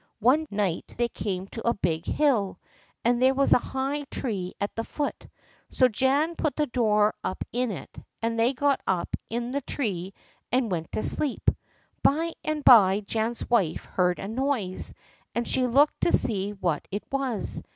One 0.17 0.47
night 0.49 0.95
they 0.97 1.09
came 1.09 1.45
to 1.49 1.67
a 1.67 1.75
big 1.75 2.07
hill, 2.07 2.59
and 3.05 3.21
there 3.21 3.35
was 3.35 3.53
a 3.53 3.59
high 3.59 4.05
tree 4.09 4.55
at 4.59 4.75
the 4.75 4.83
foot. 4.83 5.27
So 5.69 5.87
Jan 5.87 6.33
put 6.35 6.55
the 6.55 6.65
door 6.65 7.13
up 7.23 7.43
in 7.53 7.69
it, 7.69 7.99
and 8.19 8.39
they 8.39 8.53
got 8.53 8.81
up 8.87 9.15
in 9.29 9.51
the 9.51 9.61
tree 9.61 10.15
and 10.51 10.71
went 10.71 10.91
to 10.93 11.03
sleep. 11.03 11.51
By 12.01 12.33
and 12.43 12.63
by 12.63 13.01
Jan's 13.01 13.47
wife 13.47 13.85
heard 13.85 14.17
a 14.17 14.27
noise, 14.27 14.95
and 15.35 15.47
she 15.47 15.67
looked 15.67 16.01
to 16.01 16.11
see 16.11 16.51
what 16.53 16.87
it 16.89 17.03
was. 17.11 17.61